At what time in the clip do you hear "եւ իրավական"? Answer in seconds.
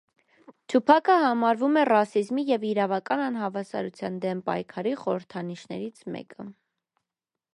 2.47-3.21